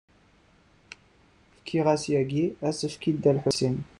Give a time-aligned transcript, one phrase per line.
[1.59, 3.77] Fkiɣ-as yagi asefk i Dda Lḥusin.